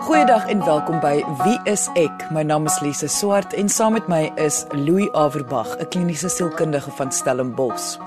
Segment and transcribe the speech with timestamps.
[0.00, 2.22] Goeiedag en welkom by Wie is ek?
[2.32, 6.90] My naam is Lise Swart en saam met my is Louis Averbag, 'n kliniese sielkundige
[6.96, 7.98] van Stellenbosch.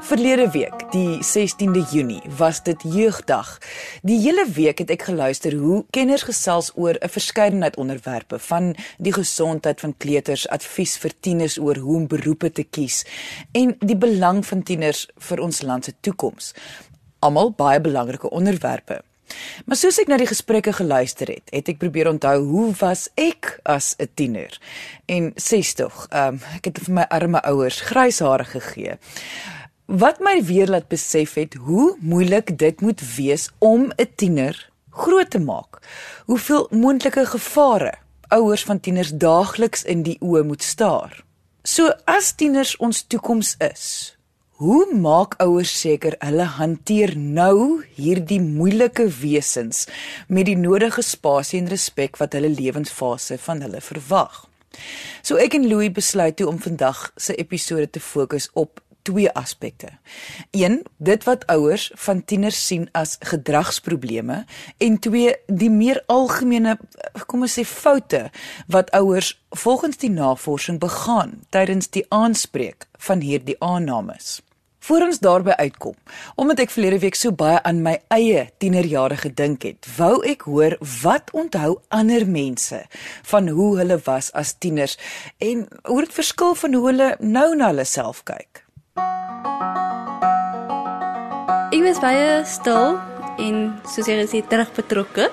[0.00, 3.58] Verlede week, die 16de Junie, was dit jeugdag.
[4.02, 9.12] Die hele week het ek geluister hoe kenners gesels oor 'n verskeidenheid onderwerpe, van die
[9.12, 13.04] gesondheid van kleuters, advies vir tieners oor hoe om beroepe te kies
[13.52, 16.54] en die belang van tieners vir ons land se toekoms.
[17.18, 19.02] Almal baie belangrike onderwerpe.
[19.66, 23.60] Maar soos ek na die gesprekke geluister het, het ek probeer onthou hoe was ek
[23.62, 24.60] as 'n tiener?
[25.06, 28.98] En sies tog, ehm um, ek het vir my arme ouers grys hare gegee.
[29.86, 35.30] Wat my weer laat besef het hoe moeilik dit moet wees om 'n tiener groot
[35.30, 35.82] te maak.
[36.26, 37.94] Hoeveel moontlike gevare
[38.28, 41.24] ouers van tieners daagliks in die oë moet staar.
[41.62, 44.16] So as tieners ons toekoms is,
[44.62, 49.80] Hoe maak ouers seker hulle hanteer nou hierdie moeilike wesens
[50.30, 54.44] met die nodige spasie en respek wat hulle lewensfase van hulle verwag?
[55.26, 59.90] So ek en Louis besluit toe om vandag se episode te fokus op twee aspekte.
[60.50, 64.44] Een, dit wat ouers van tieners sien as gedragsprobleme
[64.78, 66.78] en twee, die meer algemene
[67.26, 68.24] kom ons sê foute
[68.72, 74.40] wat ouers volgens die navorsing begaan tydens die aanspreek van hierdie aannames.
[74.84, 75.94] Voor ons daarby uitkom,
[76.36, 80.76] omdat ek verlede week so baie aan my eie tienerjare gedink het, wou ek hoor
[81.00, 82.82] wat onthou ander mense
[83.30, 84.98] van hoe hulle was as tieners
[85.40, 88.63] en hoe dit verskil van hoe hulle nou na hulle self kyk.
[91.84, 92.94] Was baie stil
[93.44, 93.56] en
[93.92, 95.26] soos jy gesê terug betrokke,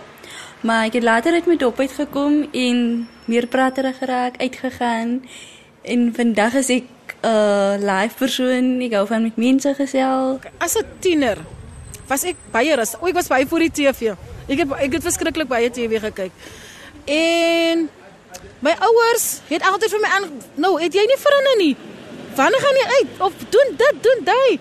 [0.67, 2.81] maar ek het later uit my dop uitgekom en
[3.31, 5.13] meer praterig geraak, uitgegaan
[5.87, 10.43] en vandag is ek 'n uh, live persoon, ek hou van met mense gesels.
[10.59, 11.39] As 'n tiener
[12.11, 12.99] was ek baie rus.
[12.99, 14.11] O, ek was baie voor die TV.
[14.51, 16.35] Ek het ek het verskriklik baie TV gekyk.
[17.07, 17.87] En
[18.59, 21.75] my ouers het altyd vir my aan, "Nou, het jy nie vriende nie?
[22.35, 23.09] Wanneer gaan jy uit?
[23.19, 24.59] Of doen dit, doen dit.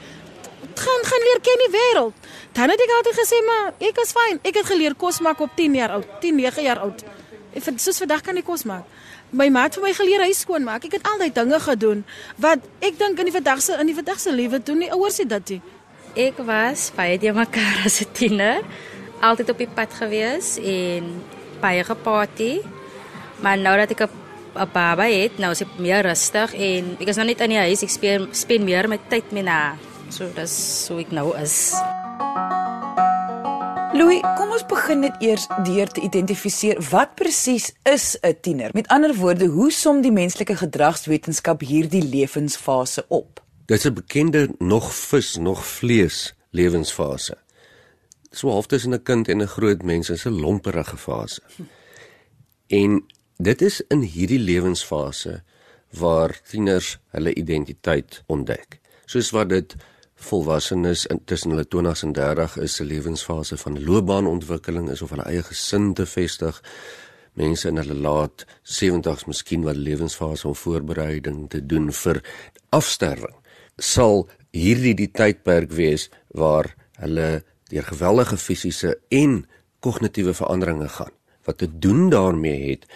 [0.84, 2.14] Gaan gaan leer ken die wêreld."
[2.52, 4.38] Dan het ek altyd gesê, "Maar ek is fyn.
[4.42, 7.04] Ek het geleer kos maak op 10 jaar oud, 10, 9 jaar oud.
[7.54, 8.84] Ek vir soos vandag kan ek kos maak."
[9.30, 10.86] my ma het vir my geleer hy skoon maak.
[10.86, 12.04] Ek het altyd dinge gedoen
[12.42, 15.60] wat ek dink in die verdagse in die verdagse lewe doen nie ouers dit nie.
[16.18, 18.62] Ek was baie die mekaar as 'n tiener,
[19.22, 21.22] altyd op die pad gewees en
[21.60, 22.62] baie geparty.
[23.42, 27.16] Maar nou dat ek 'n baba het, nou is ek meer rustig en ek is
[27.16, 29.89] nou net in die huis, ek speel spend meer my tyd met haar.
[30.10, 31.70] So dis so ek nou is.
[33.94, 38.70] Louis, kom ons begin net eers deur te identifiseer wat presies is 'n tiener.
[38.74, 43.40] Met ander woorde, hoe som die menslike gedragswetenskap hierdie lewensfase op?
[43.66, 47.38] Dit is 'n bekende nog vis, nog vlees lewensfase.
[48.32, 51.42] So half tussen 'n kind en 'n groot mens is 'n lomperige fase.
[52.66, 53.06] En
[53.36, 55.42] dit is in hierdie lewensfase
[55.90, 58.80] waar tieners hulle identiteit ontdek.
[59.04, 59.76] Soos wat dit
[60.20, 65.42] volwassenes tussen hulle 20s en 30 is 'n lewensfase van loopbaanontwikkeling is of hulle eie
[65.42, 66.62] gesin te vestig.
[67.32, 72.22] Mense in hulle laat 70s miskien wat lewensfase om voorbereiding te doen vir
[72.68, 73.36] afsterwing.
[73.76, 79.46] Sal hierdie die tydperk wees waar hulle deur geweldige fisiese en
[79.80, 81.14] kognitiewe veranderinge gaan
[81.44, 82.86] wat te doen daarmee het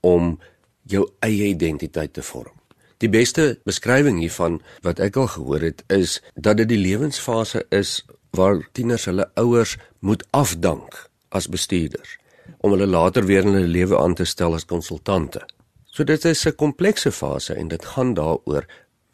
[0.00, 0.38] om
[0.82, 2.59] jou eie identiteit te vorm.
[3.00, 8.02] Die beste beskrywing hiervan wat ek al gehoor het is dat dit die lewensfase is
[8.36, 10.98] waar tieners hulle ouers moet afdank
[11.32, 12.18] as bestuurders
[12.60, 15.40] om hulle later weer in hulle lewe aan te stel as konsultante.
[15.86, 18.66] So dit is 'n komplekse fase en dit gaan daaroor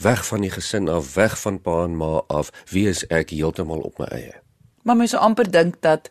[0.03, 3.81] weg van die gesin af, weg van pa en ma af, wie is ek heeltemal
[3.81, 4.35] op my eie.
[4.83, 6.09] Maar mens sou amper dink dat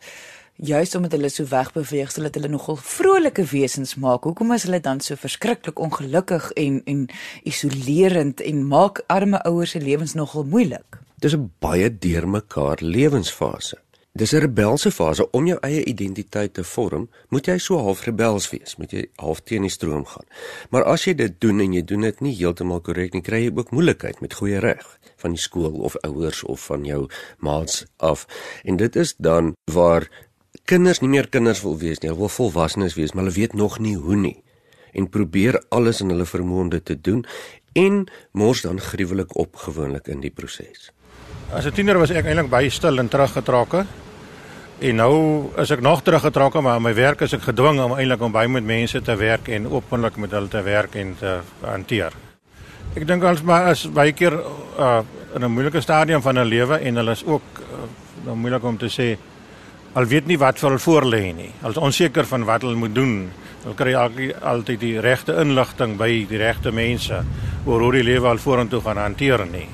[0.56, 4.24] juis omdat hulle so wegbeweeg sodat hulle nogal vrolike wesens maak.
[4.24, 7.06] Hoekom is hulle dan so verskriklik ongelukkig en en
[7.42, 11.00] isolerend en maak arme ouers se lewens nogal moeilik?
[11.18, 13.78] Dis 'n baie deurmekaar lewensfase.
[14.16, 18.50] Dis 'n rebelse fase om jou eie identiteit te vorm, moet jy so half rebels
[18.50, 20.24] wees, moet jy half teen die stroom gaan.
[20.70, 23.52] Maar as jy dit doen en jy doen dit nie heeltemal korrek nie, kry jy
[23.56, 27.08] ook moeilikheid met goeie reg van die skool of ouers of van jou
[27.38, 28.26] maats af.
[28.64, 30.08] En dit is dan waar
[30.64, 33.78] kinders nie meer kinders wil wees nie, hulle wil volwassenes wees, maar hulle weet nog
[33.78, 34.42] nie hoe nie
[34.96, 37.24] en probeer alles in hulle vermoë om dit te doen
[37.76, 40.90] en mors dan gruwelik op gewoonlik in die proses.
[41.52, 43.86] As 'n tiener was ek eintlik baie stil en teruggetrokke.
[44.78, 48.32] En nou is ek nog teruggetrokke, maar my werk is ek gedwing om eintlik om
[48.32, 52.12] baie met mense te werk en openlik met hulle te werk en te hanteer.
[52.94, 54.32] Ek dink ons maar as baie keer
[54.78, 55.00] uh,
[55.34, 57.88] in 'n moeilike stadium van 'n lewe en hulle is ook uh,
[58.24, 59.16] nou moeilik om te sê
[59.96, 61.48] Al weet nie wat vir hulle voor lê nie.
[61.62, 63.30] Hulle is onseker van wat hulle moet doen.
[63.62, 67.22] Hulle kry altyd die regte inligting by die regte mense
[67.64, 69.64] oor hoe die lewe al vorentoe gaan hanteer nie.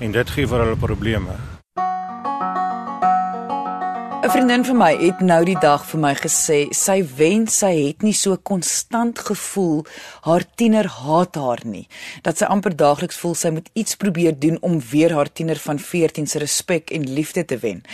[0.00, 1.36] En dit gee vir hulle probleme.
[4.24, 8.02] 'n Vriendin van my het nou die dag vir my gesê sy wens sy het
[8.02, 9.84] nie so konstant gevoel
[10.22, 11.86] haar tiener haat haar nie.
[12.22, 15.78] Dat sy amper daagliks voel sy moet iets probeer doen om weer haar tiener van
[15.78, 17.84] 14 se respek en liefde te wen.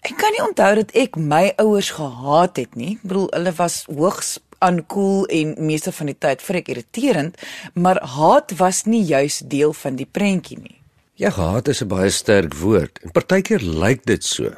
[0.00, 2.96] Ek kan nie onthou dat ek my ouers gehaat het nie.
[2.96, 7.36] Ek bedoel hulle was hoogs aankoel en meeste van die tyd vrek irriterend,
[7.74, 10.78] maar haat was nie juis deel van die prentjie nie.
[11.16, 14.52] Ja, haat is 'n baie sterk woord en partykeer lyk dit so.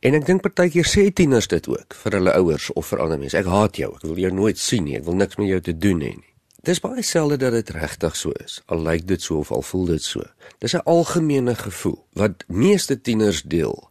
[0.00, 3.38] En ek dink partykeer sê tieners dit ook vir hulle ouers of vir ander mense.
[3.38, 3.94] Ek haat jou.
[3.94, 4.96] Ek wil jou nooit sien nie.
[4.96, 6.34] Ek wil niks met jou te doen hê nie.
[6.62, 8.60] Dis baie selde dat dit regtig so is.
[8.66, 10.22] Al lyk dit so of al voel dit so.
[10.58, 13.87] Dis 'n algemene gevoel wat meeste tieners deel.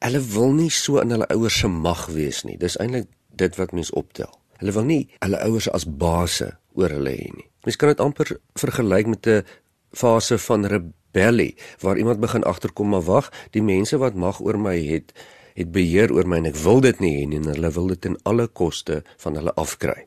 [0.00, 2.56] Hulle wil nie so in hulle ouers se mag wees nie.
[2.56, 4.30] Dis eintlik dit wat mens optel.
[4.60, 7.48] Hulle wil nie hulle ouers as baase oor hulle hê nie.
[7.66, 9.44] Mens kan dit amper vergelyk met 'n
[9.92, 14.76] fase van rebellie waar iemand begin agterkom maar wag, die mense wat mag oor my
[14.78, 15.12] het,
[15.54, 18.00] het beheer oor my en ek wil dit nie hê nie en hulle wil dit
[18.00, 20.06] ten alle koste van hulle afkry.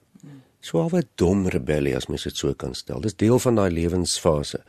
[0.61, 3.01] So 'n dom rebellie as mens dit so kan stel.
[3.01, 4.63] Dis deel van daai lewensfase.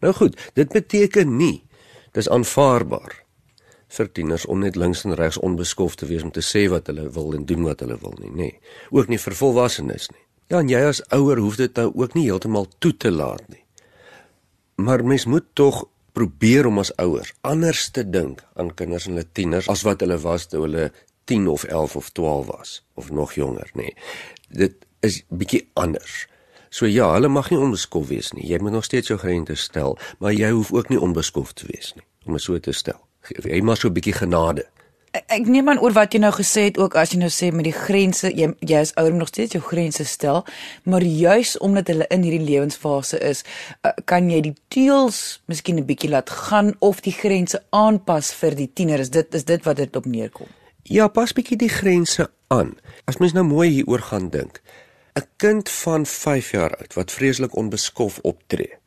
[0.00, 1.64] Nou goed, dit beteken nie
[2.12, 3.24] dis aanvaarbaar
[3.90, 7.08] vir tieners om net links en regs onbeskof te wees om te sê wat hulle
[7.14, 8.50] wil en doen wat hulle wil nie, nê.
[8.50, 8.74] Nee.
[8.94, 10.22] Ook nie vir volwassenes nie.
[10.50, 13.62] Ja, en jy as ouer hoef dit nou ook nie heeltemal toe te laat nie.
[14.82, 15.84] Maar mens moet tog
[16.16, 20.18] probeer om as ouers anders te dink aan kinders en hulle tieners as wat hulle
[20.22, 20.88] was toe hulle
[21.30, 23.90] 10 of 11 of 12 was of nog jonger, nê.
[23.90, 23.94] Nee.
[24.64, 26.26] Dit is bietjie anders.
[26.70, 28.46] So ja, hulle mag nie onbeskof wees nie.
[28.46, 31.94] Jy moet nog steeds jou grense stel, maar jy hoef ook nie onbeskof te wees
[31.98, 33.00] nie, om dit so te stel.
[33.28, 34.66] Jy moet so 'n bietjie genade.
[35.10, 37.64] Ek neem aan oor wat jy nou gesê het ook as jy nou sê met
[37.64, 40.44] die grense jy jy is ouer nog steeds jou grense stel
[40.86, 43.42] maar juis omdat hulle in hierdie lewensfase is
[43.82, 48.54] uh, kan jy die teels miskien 'n bietjie laat gaan of die grense aanpas vir
[48.54, 50.46] die tiener is dit is dit wat dit op neerkom?
[50.82, 52.78] Ja pas bietjie die grense aan.
[53.04, 54.62] As mens nou mooi hieroor gaan dink
[55.18, 58.79] 'n kind van 5 jaar oud wat vreeslik onbeskof optree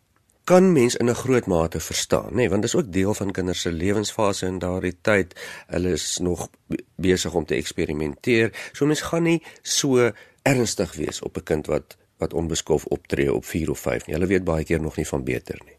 [0.43, 3.31] kan mens in 'n groot mate verstaan, nê, nee, want dit is ook deel van
[3.31, 5.39] kinders se lewensfase in daardie tyd.
[5.67, 6.49] Hulle is nog
[6.95, 8.69] besig om te eksperimenteer.
[8.71, 10.11] So mens gaan nie so
[10.41, 14.15] ernstig wees op 'n kind wat wat onbeskof optree op 4 of 5 nie.
[14.15, 15.77] Hulle weet baie keer nog nie van beter nie.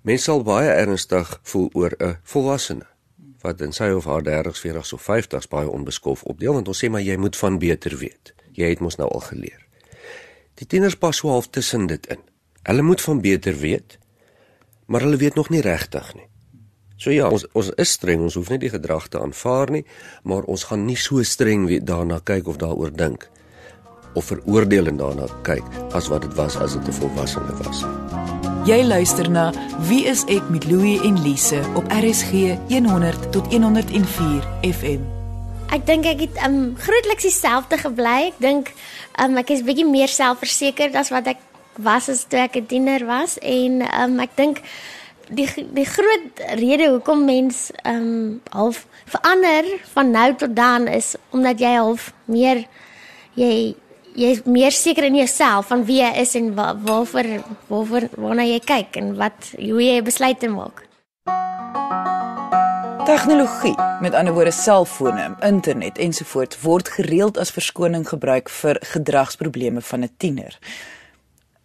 [0.00, 2.86] Mens sal baie ernstig voel oor 'n volwassene
[3.40, 6.90] wat in sy of haar 30s, 40s of 50s baie onbeskof opdeel want ons sê
[6.90, 8.34] maar jy moet van beter weet.
[8.52, 9.66] Jy het mos nou al geleer.
[10.54, 12.35] Die tieners pas so half tussen dit in.
[12.66, 13.98] Hulle moet van beter weet,
[14.86, 16.26] maar hulle weet nog nie regtig nie.
[16.96, 19.84] So ja, ons ons is streng, ons hoef nie die gedrag te aanvaar nie,
[20.24, 23.28] maar ons gaan nie so streng weet daarna kyk of daaroor dink
[24.16, 25.64] of veroordeel en daarna kyk
[25.94, 27.84] as wat dit was as dit 'n volwassene was.
[28.66, 29.52] Jy luister na
[29.86, 35.02] Wie is ek met Louie en Lise op RSG 100 tot 104 FM.
[35.70, 38.32] Ek dink ek het um grootliks dieselfde gebly.
[38.32, 38.72] Ek dink
[39.22, 41.36] um ek is bietjie meer selfversekerd as wat ek
[41.76, 44.62] was as toe ek 'n tiener was en um, ek dink
[45.28, 49.64] die die groot rede hoekom mens um half verander
[49.94, 52.66] van nou tot dan is omdat jy half meer
[53.34, 53.74] jy
[54.16, 57.26] jy is meer seker in jouself van wie jy is en wa, waarvoor
[57.68, 60.86] waarvoor waarna jy kyk en wat hoe jy besluite maak.
[63.06, 70.02] Tegnologie, met ander woorde selfone, internet ensovoorts word gereeld as verskoning gebruik vir gedragsprobleme van
[70.02, 70.58] 'n tiener.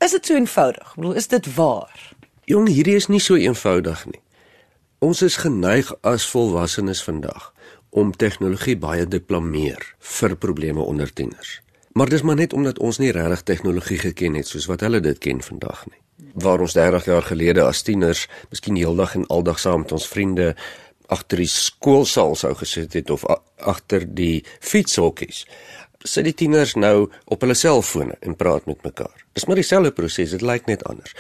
[0.01, 0.87] Is dit so eenvoudig?
[0.89, 1.97] Ek bedoel, is dit waar?
[2.49, 4.21] Jong, hierdie is nie so eenvoudig nie.
[5.05, 7.51] Ons is geneig as volwassenes vandag
[7.93, 9.83] om tegnologie baie te blameer
[10.17, 11.59] vir probleme onder tieners.
[11.93, 15.21] Maar dis maar net omdat ons nie regtig tegnologie geken het soos wat hulle dit
[15.21, 15.99] ken vandag nie.
[16.33, 20.55] Waar ons 30 jaar gelede as tieners, miskien heeldag en aldag saam met ons vriende
[21.11, 23.27] agter die skoolsaal sou gesit het of
[23.59, 25.45] agter die fietshokkies
[26.03, 29.25] sit die tieners nou op hulle selfone en praat met mekaar.
[29.33, 31.15] Dis maar dieselfde proses, dit lyk net anders.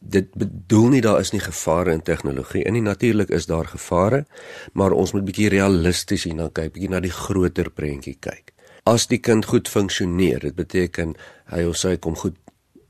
[0.00, 2.62] Dit bedoel nie daar is nie gevare in tegnologie.
[2.64, 4.24] In die natuurlik is daar gevare,
[4.72, 8.52] maar ons moet bietjie realisties hierna kyk, bietjie na die groter prentjie kyk.
[8.86, 11.16] As die kind goed funksioneer, dit beteken
[11.50, 12.36] hy of sy kom goed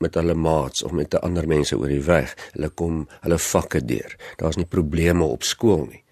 [0.03, 2.35] met hulle maats of met ander mense oor die weg.
[2.53, 4.13] Hulle kom hulle vakke deur.
[4.37, 6.03] Daar's nie probleme op skool nie.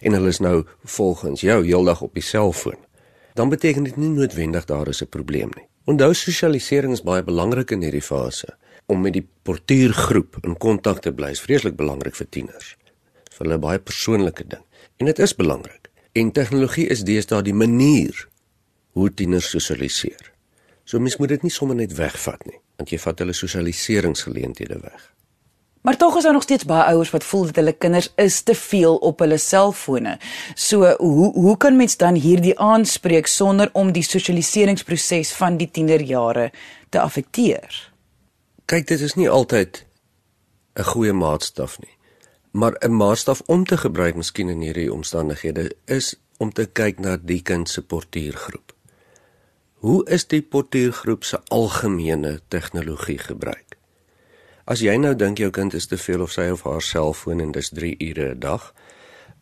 [0.00, 0.62] En hulle is nou
[0.96, 2.85] volgens jou heeldag op die selfoon
[3.36, 5.66] dan beteken dit nie noodwendig daar is 'n probleem nie.
[5.84, 8.56] Onthou sosialisering is baie belangrik in hierdie fase.
[8.86, 12.76] Om met die portuïergroep in kontak te bly is vreeslik belangrik vir tieners.
[13.30, 14.62] Vir hulle baie persoonlike ding.
[14.96, 15.90] En dit is belangrik.
[16.12, 18.28] En tegnologie is deesdae die manier
[18.90, 20.32] hoe tieners sosialiseer.
[20.84, 25.15] So mens moet dit nie sommer net wegvat nie, want jy vat hulle sosialiseringsgeleenthede weg.
[25.86, 28.54] Maar tog is daar nog steeds baie ouers wat voel dat hulle kinders is te
[28.54, 30.18] veel op hulle selfone.
[30.54, 36.50] So hoe hoe kan mens dan hierdie aanspreek sonder om die sosialiseringsproses van die tienerjare
[36.88, 37.92] te affekteer?
[38.64, 39.86] Kyk, dit is nie altyd
[40.74, 41.94] 'n goeie maatstaf nie.
[42.50, 47.16] Maar 'n maatstaf om te gebruik miskien in hierdie omstandighede is om te kyk na
[47.16, 48.72] die kind se portuïergroep.
[49.74, 53.65] Hoe is die portuïergroep se algemene tegnologie gebruik?
[54.66, 57.52] As jy nou dink jou kind is te veel of sy of haar selfoon en
[57.54, 58.74] dis 3 ure 'n dag,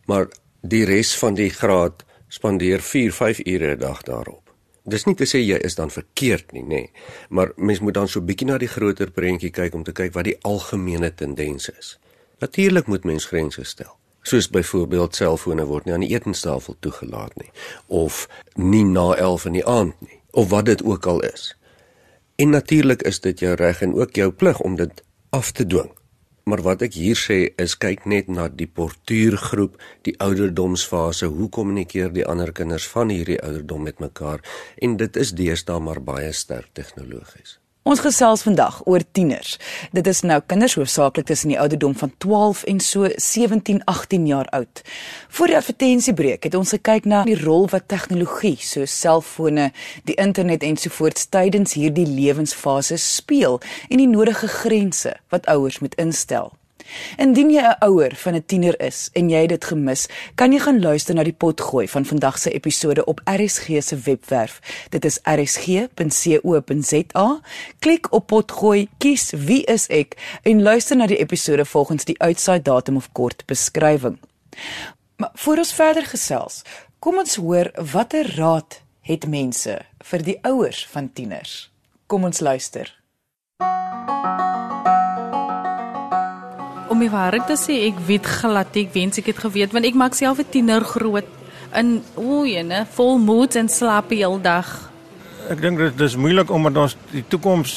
[0.05, 0.27] maar
[0.61, 4.53] die res van die graad spandeer 4, 5 ure 'n dag daarop.
[4.83, 6.91] Dis nie te sê jy is dan verkeerd nie, nê, nee.
[7.29, 10.23] maar mens moet dan so bietjie na die groter prentjie kyk om te kyk wat
[10.23, 11.97] die algemene tendens is.
[12.39, 13.97] Natuurlik moet mens grense stel.
[14.21, 17.51] Soos byvoorbeeld selfone word nie aan die etenstafel toegelaat nie
[17.87, 21.55] of nie na 11 in die aand nie of wat dit ook al is.
[22.35, 25.03] En natuurlik is dit jou reg en ook jou plig om dit
[25.35, 25.91] af te dwing.
[26.47, 29.75] Maar wat ek hier sê is kyk net na die portuïergroep,
[30.07, 34.45] die ouderdomsfase, hoe kommunikeer die ander kinders van hierdie ouderdom met mekaar
[34.87, 37.57] en dit is deesdae maar baie sterk tegnologies.
[37.85, 39.59] Ons gesels vandag oor tieners.
[39.93, 44.49] Dit is nou kinders hoofsaaklik tussen die ouderdom van 12 en so 17, 18 jaar
[44.57, 44.81] oud.
[45.29, 49.69] Voor die advertensiebreek het ons gekyk na die rol wat tegnologie, soos selfone,
[50.09, 56.55] die internet ensovoorts tydens hierdie lewensfase speel en die nodige grense wat ouers moet instel.
[57.17, 60.59] Indien jy 'n ouer van 'n tiener is en jy het dit gemis, kan jy
[60.59, 64.59] gaan luister na die potgooi van vandag se episode op RSG se webwerf.
[64.89, 65.89] Dit is rsg.co.za.
[67.79, 72.61] Klik op potgooi, kies wie is ek en luister na die episode volgens die uitsaai
[72.61, 74.19] datum of kort beskrywing.
[75.15, 76.61] Maar voor ons verder gesels,
[76.99, 81.71] kom ons hoor watter raad het mense vir die ouers van tieners.
[82.07, 82.91] Kom ons luister.
[86.87, 89.97] Om die waarheid te sê, ek weet glad ek wens ek het geweet want ek
[89.97, 91.25] maak self 'n tiener groot
[91.73, 94.67] in oene vol moed en slaap die hele dag.
[95.49, 97.73] Ek dink dit is moeilik omdat ons die toekoms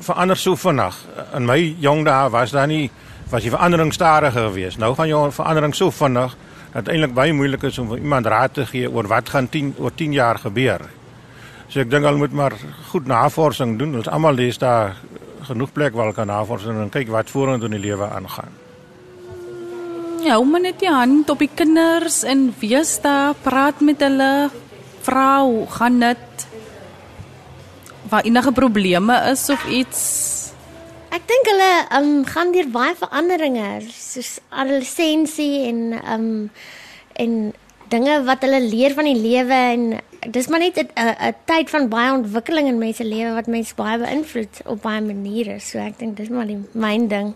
[0.00, 0.96] verander so vinnig.
[1.36, 2.90] In my jong dae was daar nie
[3.30, 4.78] was die verandering stadiger geweest.
[4.78, 6.36] Nou gaan jou verandering so vinnig
[6.72, 9.74] dat eintlik baie moeilik is om vir iemand raad te gee oor wat gaan 10
[9.78, 10.80] oor 10 jaar gebeur.
[11.68, 12.52] So ek dink al moet maar
[12.90, 13.94] goed navorsing doen.
[13.96, 14.96] Ons almal lees daar
[15.48, 18.52] genoeg plek waar kan navorsing en kyk wat vorentoe in die lewe aangaan.
[20.20, 24.50] Ja, om net die hand op die kinders en wees daar, praat met hulle.
[25.00, 26.46] Vrou, gaan dit
[28.10, 30.00] waar enige probleme is of iets?
[31.10, 36.28] Ek dink hulle um, gaan deur baie veranderinge, soos adolessensie en um
[37.20, 37.32] en
[37.90, 39.84] dinge wat hulle leer van die lewe en
[40.30, 44.62] dis maar net 'n tyd van baie ontwikkeling in mense lewe wat mense baie beïnvloed
[44.66, 45.60] op baie maniere.
[45.60, 47.34] So ek dink dis maar die myn ding.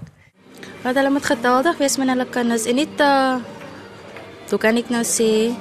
[0.83, 3.41] Wat hulle moet geduldig wees met hulle kinders en nie te
[4.51, 5.55] hoe kan ek nou sê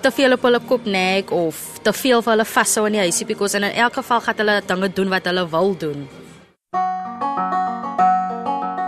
[0.00, 3.26] te veel op hulle kop nek of te veel vir hulle vashou in die huisie
[3.26, 6.23] because in elk geval gaan hulle dinge doen wat hulle wil doen.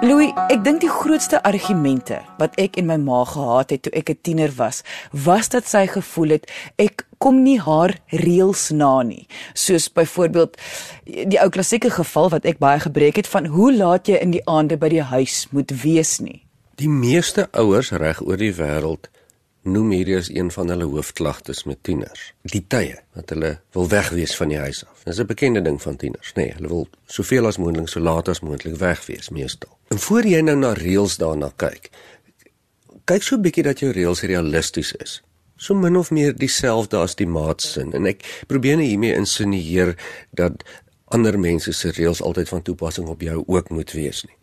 [0.06, 4.10] Louis, ek dink die grootste argumente wat ek en my ma gehad het toe ek
[4.12, 6.44] 'n tiener was, was dat sy gevoel het
[6.78, 9.26] ek kom nie haar reëls na nie.
[9.54, 10.56] Soos byvoorbeeld
[11.04, 14.46] die ou klassieke geval wat ek baie gebreek het van hoe laat jy in die
[14.46, 16.46] aande by die huis moet wees nie.
[16.76, 19.10] Die meeste ouers reg oor die wêreld
[19.62, 22.32] noem hierdie as een van hulle hoofklagtes met tieners.
[22.42, 25.02] Die tye wat hulle wil wegwees van die huis af.
[25.04, 26.42] Dis 'n bekende ding van tieners, nê.
[26.42, 29.75] Nee, hulle wil soveel as moontlik so laat as moontlik wegwees meestal.
[29.88, 31.90] En voor jy nou na reëls daarna kyk,
[33.04, 35.22] kyk so 'n bietjie dat jou reëls realisties is.
[35.56, 39.96] So min of meer dieselfde as die maatsin en ek probeer nie hiermee insinieer
[40.30, 40.64] dat
[41.04, 44.36] ander mense se reëls altyd van toepassing op jou ook moet wees nie.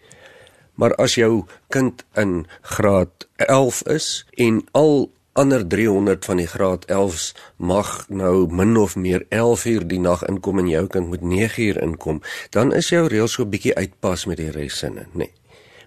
[0.74, 6.86] Maar as jou kind in graad 11 is en al ander 300 van die graad
[6.92, 11.22] 11s mag nou min of meer 11 uur die nag inkom en jou kind moet
[11.22, 15.18] 9 uur inkom, dan is jou reël so 'n bietjie uitpas met die ressinne, nê.
[15.18, 15.32] Nee.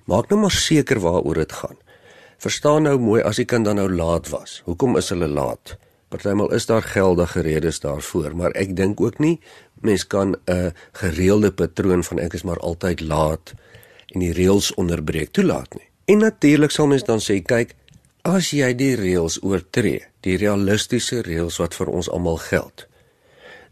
[0.05, 1.77] Maak nou maar seker waaroor dit gaan.
[2.39, 4.63] Verstaan nou mooi as die kind dan nou laat was.
[4.65, 5.77] Hoekom is hulle laat?
[6.09, 9.41] Partymal is daar geldige redes daarvoor, maar ek dink ook nie
[9.81, 13.55] mens kan 'n gereelde patroon van ek is maar altyd laat
[14.15, 15.89] en die reëls onderbreek toelaat nie.
[16.05, 17.75] En natuurlik sal mens dan sê, kyk,
[18.27, 22.87] as jy die reëls oortree, die realistiese reëls wat vir ons almal geld,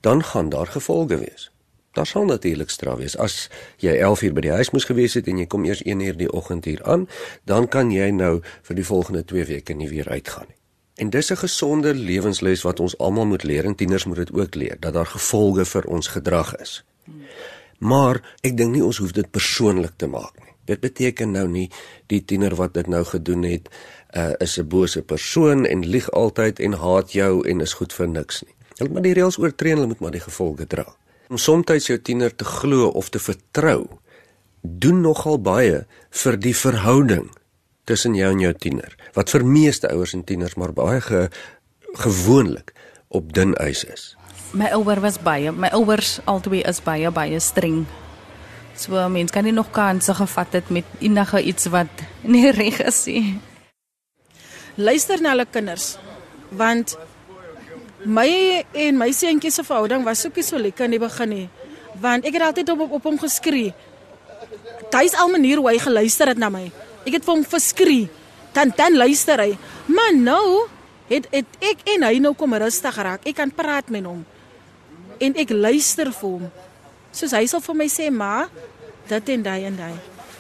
[0.07, 1.51] dan gaan daar gevolge wees.
[1.95, 3.15] Daar sal natuurlik straf wees.
[3.17, 3.49] As
[3.83, 6.17] jy 11 uur by die huis moes gewees het en jy kom eers 1 uur
[6.19, 7.07] die oggend hier aan,
[7.47, 10.59] dan kan jy nou vir die volgende 2 weke nie weer uitgaan nie.
[11.03, 14.55] En dis 'n gesonde lewensles wat ons almal moet leer en tieners moet dit ook
[14.55, 16.85] leer dat daar gevolge vir ons gedrag is.
[17.79, 20.54] Maar ek dink nie ons hoef dit persoonlik te maak nie.
[20.65, 21.71] Dit beteken nou nie
[22.13, 23.69] die tiener wat dit nou gedoen het,
[24.17, 28.09] uh, is 'n bose persoon en lieg altyd en haat jou en is goed vir
[28.09, 28.55] niks nie.
[28.79, 30.87] Hulle moet die reëls oortree en hulle moet maar die gevolge dra.
[31.29, 33.89] Om soms jou tiener te glo of te vertrou,
[34.61, 37.31] doen nogal baie vir die verhouding
[37.85, 41.29] tussen jou en jou tiener wat vir meeste ouers en tieners maar baie ge,
[42.01, 42.73] gewoonlik
[43.09, 44.17] op dun ys is.
[44.55, 47.85] My ouer was baie, my ouers albei is baie baie streng.
[48.77, 52.05] So mens kan nie nog kanse gevat het met enige iets wat
[52.35, 53.39] nie reg is nie.
[54.75, 55.95] Luister na hulle kinders
[56.55, 56.97] want
[58.05, 58.29] my
[58.73, 61.47] en my seentjie se verhouding was soekie so lekker in die begin nie
[62.01, 63.73] want ek het altyd op op, op hom geskree.
[64.95, 66.69] Hy's al manier hoe hy geluister het na my.
[67.05, 68.11] Ek het vir hom verskree.
[68.55, 69.55] Dan dan luister hy.
[69.91, 70.67] Maar nou
[71.11, 73.27] het het ek en hy nou kom rustig raak.
[73.27, 74.23] Ek kan praat met hom.
[75.23, 76.47] En ek luister vir hom.
[77.15, 78.49] Soos hy sal vir my sê, "Ma,
[79.09, 79.99] dit en daai en daai."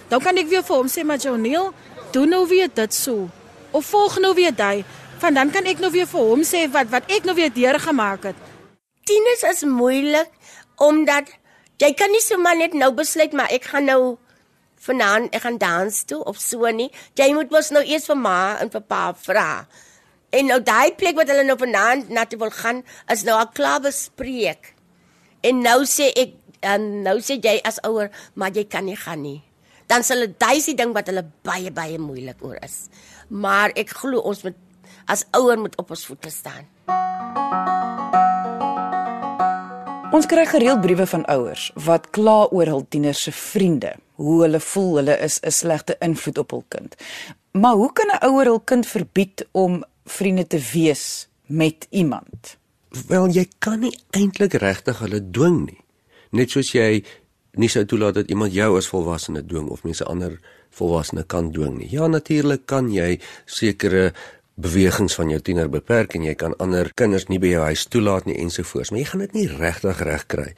[0.08, 1.72] Dan kan ek weer vir hom sê, "Maar Joneel,
[2.12, 3.30] doen nou weer dit so."
[3.70, 4.84] Of volg nou weer daai.
[5.18, 8.22] Van dan kan ek nou weer vir hom sê wat wat ek nou weer deurgemaak
[8.22, 8.36] het.
[9.04, 10.30] Tieners is moeilik
[10.76, 11.28] omdat
[11.78, 14.16] jy kan nie sommer net nou besluit maar ek gaan nou
[14.84, 16.90] vanaand ek gaan dans toe of so nie.
[17.18, 19.66] Jy moet mos nou eers vir ma en vir pa vra.
[20.34, 23.50] En nou daai plek wat hulle nou vanaand na toe wil gaan is nou al
[23.54, 24.74] klaar bespreek.
[25.44, 29.22] En nou sê ek en nou sê jy as ouer maar jy kan nie gaan
[29.22, 29.40] nie.
[29.86, 32.88] Dan sal dit daai ding wat hulle baie baie moeilik oor is.
[33.28, 34.56] Maar ek glo ons moet
[35.06, 36.64] as ouer moet op ons voete staan.
[40.14, 44.60] Ons kry gereeld briewe van ouers wat kla oor hul tieners se vriende, hoe hulle
[44.62, 46.94] voel hulle is 'n slegte invloed op hul kind.
[47.52, 52.56] Maar hoe kan 'n ouer hul kind verbied om vriende te wees met iemand?
[53.08, 55.83] Wel, jy kan nie eintlik regtig hulle dwing nie.
[56.34, 57.04] Net soos jy
[57.60, 60.40] nie sou toelaat dat iemand jou as volwassene dwing of mense ander
[60.74, 61.90] volwassene kan dwing nie.
[61.92, 64.10] Ja, natuurlik kan jy sekere
[64.54, 68.26] bewegings van jou tiener beperk en jy kan ander kinders nie by jou huis toelaat
[68.26, 70.50] nie ensovoorts, maar jy gaan dit nie regtig reg kry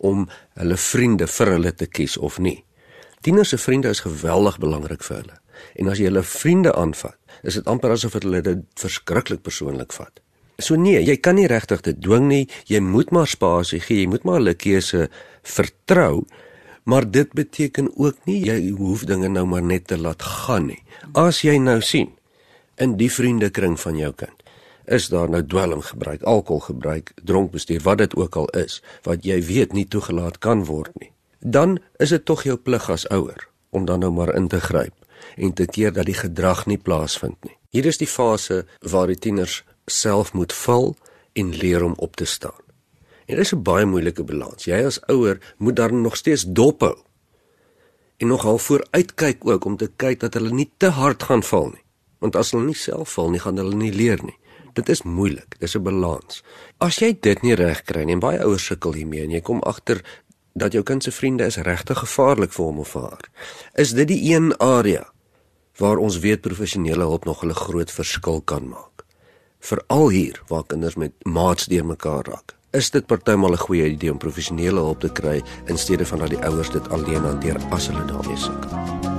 [0.00, 0.26] om
[0.60, 2.62] hulle vriende vir hulle te kies of nie.
[3.20, 5.36] Tieners se vriende is geweldig belangrik vir hulle.
[5.76, 10.22] En as jy hulle vriende aanvat, is dit amper asof hulle dit verskriklik persoonlik vat.
[10.60, 12.44] So nee, jy kan nie regtig dit dwing nie.
[12.68, 15.08] Jy moet maar spasie gee, jy moet maar hulle keuse
[15.42, 16.26] vertrou.
[16.84, 20.80] Maar dit beteken ook nie jy hoef dinge nou maar net te laat gaan nie.
[21.14, 22.12] As jy nou sien
[22.80, 24.36] in die vriendekring van jou kind
[24.90, 29.86] is daar nou dwelmgebruik, alkoholgebruik, dronkbestuur, wat dit ook al is, wat jy weet nie
[29.86, 31.12] toegelaat kan word nie.
[31.38, 34.94] Dan is dit tog jou plig as ouer om dan nou maar in te gryp
[35.36, 37.54] en te keer dat die gedrag nie plaasvind nie.
[37.70, 40.96] Hier is die fase waar die tieners self moet val
[41.32, 42.62] en leer om op te staan.
[43.26, 44.64] En dit is 'n baie moeilike balans.
[44.64, 46.98] Jy as ouer moet dan nog steeds dop hou
[48.16, 51.84] en nogal vooruitkyk ook om te kyk dat hulle nie te hard gaan val nie
[52.20, 54.36] want as hulle nie self val nie, gaan hulle nie leer nie.
[54.76, 56.42] Dit is moeilik, dis 'n balans.
[56.78, 59.60] As jy dit nie reg kry nie, en baie ouers sukkel hiermee en jy kom
[59.62, 60.04] agter
[60.54, 63.30] dat jou kind se vriende is regtig gevaarlik vir hom of haar,
[63.74, 65.12] is dit die een area
[65.78, 69.04] waar ons weet professionele hulp nog 'n groot verskil kan maak.
[69.60, 72.56] Veral hier waar kinders met maats deurmekaar raak.
[72.70, 76.28] Is dit partymal 'n goeie idee om professionele hulp te kry in steede van dat
[76.28, 78.70] die ouers dit alleen hanteer as hulle daarmee sukkel?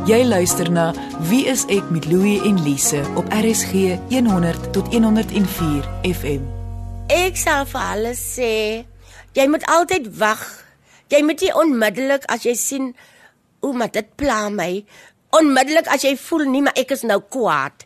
[0.06, 0.94] Jy luister na
[1.30, 3.72] Wie is ek met Louie en Lise op RSG
[4.10, 6.42] 100 tot 104 FM.
[7.08, 8.86] Ek sal vir hulle sê,
[9.34, 10.66] jy moet altyd wag.
[11.08, 12.96] Jy moet nie onmiddellik as jy sien
[13.60, 14.86] o, maar dit pla my,
[15.30, 17.86] onmiddellik as jy voel nie maar ek is nou kwaad.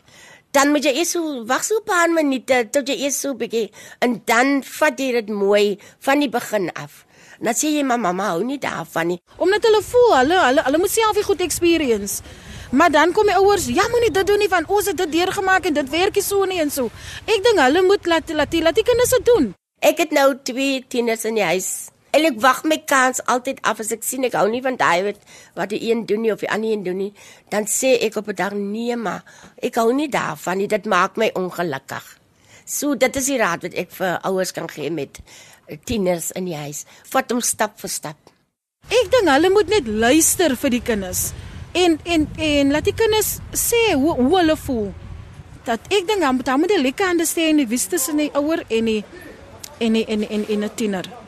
[0.56, 3.72] Dan moet jy eers so wag so 'n paar minute tot jy eers so bietjie
[4.00, 7.04] en dan vat jy dit mooi van die begin af.
[7.40, 9.20] Dan sê jy maar mamma hou nie daarvan nie.
[9.38, 12.22] Omdat hulle voel hulle hulle hulle moet self 'n goed experience.
[12.72, 15.66] Maar dan kom die ouers, ja moenie dit doen nie want ons het dit deurgemaak
[15.66, 16.90] en dit werk nie so nie en so.
[17.26, 19.54] Ek dink hulle moet laat laat die laat die kinders dit doen.
[19.82, 21.90] Ek het nou twee tieners in die huis.
[22.16, 25.12] En ek wag my kans altyd af as ek sien ek hou nie van daai
[25.58, 27.14] wat die een doen nie of die ander een doen nie,
[27.52, 29.24] dan sê ek op 'n dag nee maar
[29.62, 32.06] ek hou nie daarvan nie, dit maak my ongelukkig.
[32.66, 35.20] So dit is die raad wat ek vir ouers kan gee met
[35.84, 36.86] tieners in die huis.
[37.12, 38.18] Vat hom stap vir stap.
[38.90, 41.34] Ek dink hulle moet net luister vir die kinders
[41.74, 44.94] en en en laat die kinders sê hoe hoe hulle voel.
[45.66, 49.04] Dat ek dink dan moet hulle lekker understand die wistes in die ouer en die
[49.80, 51.25] en die en en 'n tiener.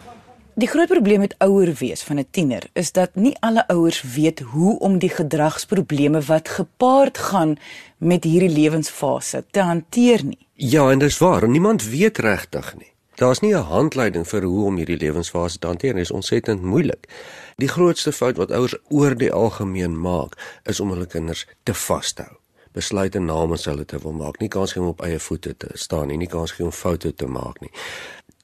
[0.57, 4.39] Die groot probleem met ouer wees van 'n tiener is dat nie alle ouers weet
[4.39, 7.57] hoe om die gedragsprobleme wat gepaard gaan
[7.97, 10.47] met hierdie lewensfase te hanteer nie.
[10.53, 12.91] Ja, en dis waar, niemand weet regtig nie.
[13.15, 16.01] Daar's nie 'n handleiding vir hoe om hierdie lewensfase te hanteer nie.
[16.01, 17.07] Dit is ontsettend moeilik.
[17.55, 22.37] Die grootste fout wat ouers oor die algemeen maak, is om hulle kinders te vashou.
[22.71, 26.07] Besluite namens hulle te wil maak, nie kans gee om op eie voete te staan
[26.07, 27.71] nie, nie kans gee om foute te maak nie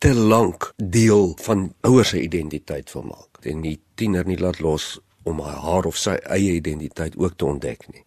[0.03, 4.97] te lank deel van ouers se identiteit wil maak en die tiener nie laat los
[5.23, 8.03] om haar of sy eie identiteit ook te ontdek nie.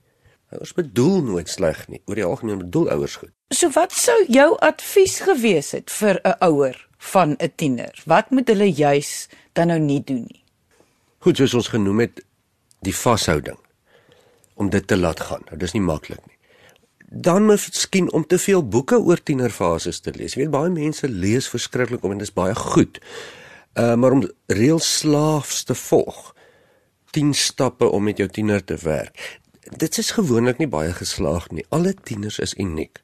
[0.52, 2.02] Ouers bedoel nooit sleg nie.
[2.04, 3.32] Oor die algemeen bedoel ouers goed.
[3.48, 8.02] So wat sou jou advies gewees het vir 'n ouer van 'n tiener?
[8.04, 10.44] Wat moet hulle juis dan nou nie doen nie?
[11.18, 12.24] Goed, soos ons genoem het,
[12.80, 13.58] die vashouding
[14.54, 15.42] om dit te laat gaan.
[15.46, 16.35] Nou dis nie maklik nie
[17.10, 20.34] dan miskien om te veel boeke oor tienerfases te lees.
[20.34, 23.00] Jy weet baie mense lees verskriklik om en dit is baie goed.
[23.78, 26.34] Uh maar om reël slaafs te volg
[27.16, 29.40] 10 stappe om met jou tiener te werk.
[29.76, 31.64] Dit is gewoonlik nie baie geslaag nie.
[31.68, 33.02] Alle tieners is uniek.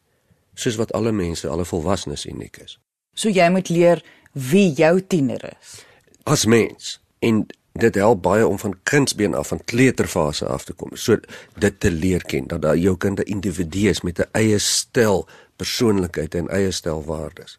[0.55, 2.79] Soos wat alle mense, alle volwassenes uniek is.
[3.15, 5.81] So jy moet leer wie jou tiener is.
[6.25, 10.91] As mens en dit help baie om van kindsbeen af van kleuterfase af te kom.
[10.97, 11.17] So
[11.59, 15.29] dit te leer ken dat daai jou kind 'n individu is met 'n eie styl,
[15.57, 17.59] persoonlikheid en eie styl waardes.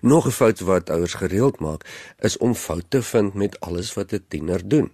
[0.00, 1.84] Nog 'n fout wat ouers gereeld maak,
[2.18, 4.92] is om foute vind met alles wat 'n tiener doen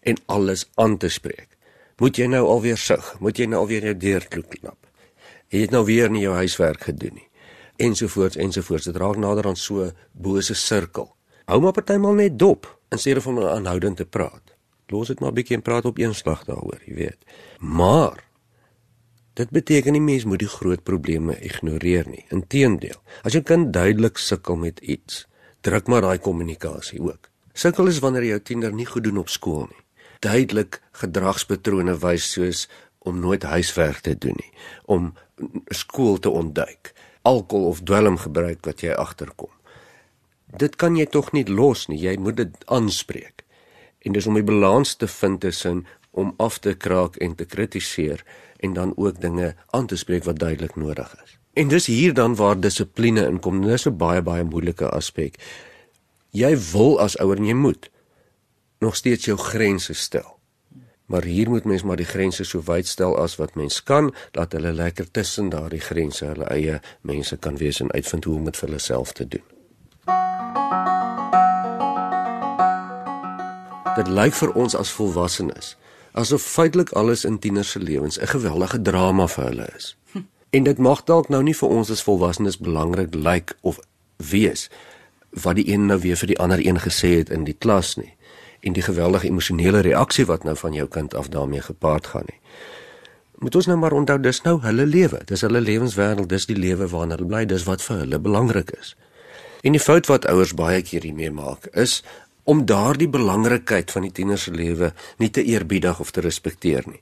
[0.00, 1.48] en alles aan te spreek.
[1.96, 3.16] Moet jy nou alweer sug?
[3.20, 4.26] Moet jy nou alweer jou deur?
[5.48, 7.28] Jy het nou weer nie jou huiswerk gedoen nie.
[7.76, 8.84] Ensovoorts ensovoorts.
[8.84, 11.16] Dit raak nader aan so bose sirkel.
[11.44, 14.54] Hou maar partymal net dop in steede van aanhoudend te praat.
[14.86, 17.18] Los dit maar 'n bietjie en praat op een slag daaroor, jy weet.
[17.58, 18.24] Maar
[19.32, 22.24] dit beteken nie mens moet die groot probleme ignoreer nie.
[22.28, 25.26] Inteendeel, as jou kind duidelik sukkel met iets,
[25.60, 27.28] druk maar daai kommunikasie ook.
[27.52, 29.84] Sukkel is wanneer jou tiener nie goed doen op skool nie.
[30.18, 34.52] Duidelik gedragspatrone wys soos om nooit huiswerk te doen nie,
[34.84, 35.14] om
[35.66, 39.50] skool te ontduik, alkohol of dwelm gebruik wat jy agterkom
[40.56, 41.98] dit kan jy tog nie los nie.
[41.98, 43.44] Jy moet dit aanspreek.
[44.02, 48.24] En dis om die balans te vind tussen om af te kraak en te kritiseer
[48.60, 51.38] en dan ook dinge aan te spreek wat duidelik nodig is.
[51.52, 53.62] En dis hier dan waar dissipline inkom.
[53.62, 55.36] Dit is 'n baie baie moeilike aspek.
[56.30, 57.90] Jy wil as ouer en jy moet
[58.78, 60.38] nog steeds jou grense stel.
[61.06, 64.52] Maar hier moet mens maar die grense so wyd stel as wat mens kan, dat
[64.52, 68.56] hulle lekker tussen daardie grense hulle eie mense kan wees en uitvind hoe om dit
[68.56, 69.51] vir hulle self te doen.
[73.96, 75.76] Dit lyk vir ons as volwassenes
[76.12, 79.96] asof feitelik alles in tieners se lewens 'n geweldige drama vir hulle is.
[80.50, 83.78] En dit mag dalk nou nie vir ons as volwassenes belangrik lyk of
[84.16, 84.70] wees
[85.30, 88.16] wat die een nou weer vir die ander een gesê het in die klas nie
[88.60, 92.40] en die geweldige emosionele reaksie wat nou van jou kind af daarmee gepaard gaan nie.
[93.38, 96.88] Moet ons nou maar onthou dis nou hulle lewe, dis hulle lewenswêreld, dis die lewe
[96.88, 98.96] waarin hulle bly, dis wat vir hulle belangrik is.
[99.62, 102.02] En die fout wat ouers baie keer hiermee maak, is
[102.42, 104.90] om daardie belangrikheid van die tiener se lewe
[105.22, 107.00] nie te eerbiedig of te respekteer nie.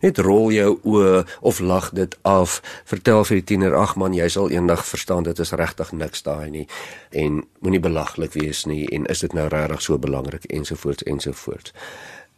[0.00, 2.60] Net rol jou oë of lag dit af.
[2.88, 6.50] Vertel vir die tiener: "Ag man, jy sal eendag verstaan dit is regtig niks daai
[6.50, 6.66] nie
[7.10, 11.72] en moenie belaglik wees nie en is dit nou regtig so belangrik ensovoorts ensovoorts."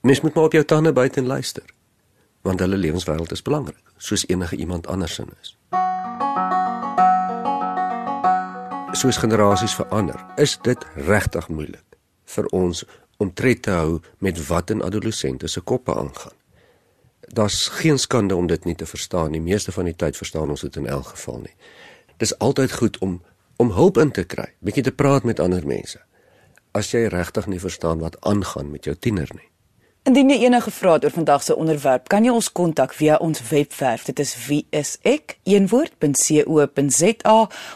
[0.03, 1.65] Mens moet maar op jou tande byt en luister.
[2.43, 5.57] Want hulle lewenswêreld is belangrik, soos enige iemand andersin is.
[8.93, 11.85] Soos generasies verander, is dit regtig moeilik
[12.31, 12.83] vir ons
[13.21, 16.35] om tred te hou met wat in adolessente se koppe aangaan.
[17.35, 19.41] Daar's geen skande om dit nie te verstaan nie.
[19.41, 21.55] Meeste van die tyd verstaan ons dit in elk geval nie.
[22.19, 23.21] Dis altyd goed om
[23.61, 25.99] om hulp in te kry, bietjie te praat met ander mense.
[26.73, 29.51] As jy regtig nie verstaan wat aangaan met jou tiener nie.
[30.09, 33.37] Indien jy enige vrae het oor vandag se onderwerp, kan jy ons kontak via ons
[33.51, 34.07] webwerf.
[34.09, 35.35] Dit is wieisek.co.za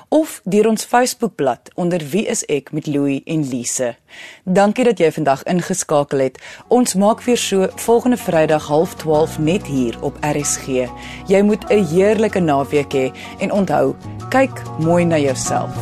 [0.08, 4.00] of deur ons Facebookblad onder wieisek met Louie en Lise.
[4.44, 6.40] Dankie dat jy vandag ingeskakel het.
[6.72, 10.88] Ons maak weer so volgende Vrydag 0.30 net hier op RSG.
[11.28, 13.94] Jy moet 'n heerlike naweek hê he, en onthou,
[14.30, 15.76] kyk mooi na jouself.